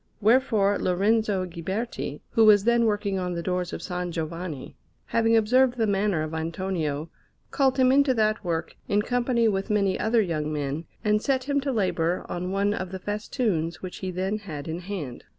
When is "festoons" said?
12.97-13.83